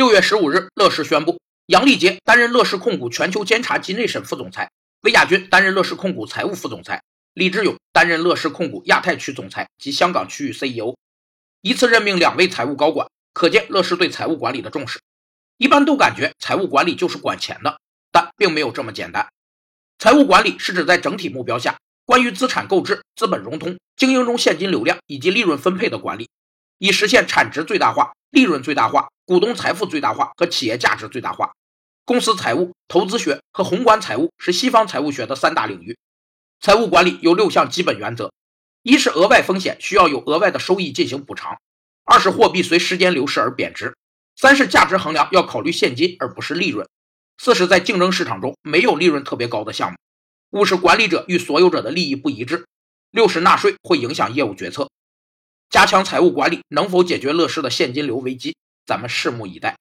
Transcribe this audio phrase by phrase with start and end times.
[0.00, 4.70] 六月十五日，乐视宣布，杨立杰担任乐视控股全球监察及内审副总裁，
[5.02, 7.02] 魏亚军担任乐视控股财务副总裁，
[7.34, 10.94] 李志勇担任乐视控股亚太区总裁及香港区域 CEO，
[11.60, 14.98] 一次任命两位财务高管，可见乐视对财务管理的重视。
[15.58, 17.78] 一般都感觉财务管理就是管钱的，
[18.10, 19.28] 但并没有这么简单。
[19.98, 21.76] 财务管理是指在整体目标下，
[22.06, 26.30] 关于资产购置、资本融通、经营中现金流量以及利润分配的管理，
[26.78, 29.08] 以实现产值最大化、利润最大化。
[29.26, 31.52] 股东财富最大化和企业价值最大化，
[32.04, 35.96] 公司财务、投资学和宏观财务是西方财务学的三大领域。
[36.60, 38.32] 财务管理有六项基本原则：
[38.82, 41.54] 一是额外风险需要有额外的收益进行补偿；
[42.04, 43.92] 二是货币随时间流逝而贬值；
[44.34, 46.84] 三是价值衡量要考虑现金而不是利润；
[47.38, 49.96] 四是，在竞争市场中没有利润特别高的项目；
[50.50, 52.64] 五是管理者与所有者的利益不一致；
[53.12, 54.90] 六是纳税会影响业务决策。
[55.70, 58.56] 加强财务管理能否解决乐视的现金流危机？
[58.84, 59.76] 咱们拭目以待。